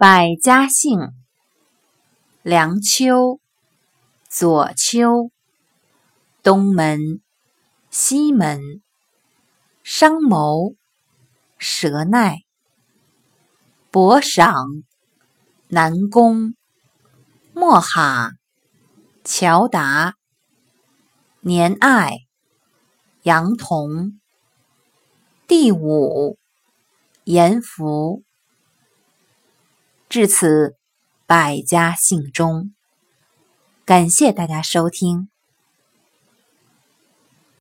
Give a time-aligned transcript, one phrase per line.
[0.00, 1.10] 百家姓：
[2.42, 3.40] 梁丘、
[4.30, 5.32] 左丘、
[6.40, 7.20] 东门、
[7.90, 8.60] 西门、
[9.82, 10.76] 商谋、
[11.58, 12.42] 舌耐、
[13.90, 14.54] 博赏、
[15.66, 16.54] 南宫、
[17.52, 18.30] 莫哈、
[19.24, 20.14] 乔达、
[21.40, 22.18] 年爱、
[23.22, 24.20] 杨童。
[25.48, 26.38] 第五，
[27.24, 28.27] 严福。
[30.08, 30.76] 至此，
[31.26, 32.72] 百家姓中。
[33.84, 35.28] 感谢大家收听。